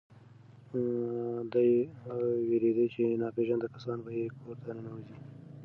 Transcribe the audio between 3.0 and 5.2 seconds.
ناپېژانده کسان به یې کور ته ننوځي.